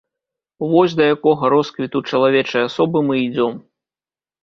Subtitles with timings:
[0.71, 3.65] Вось да якога росквіту чалавечай асобы мы ідзём.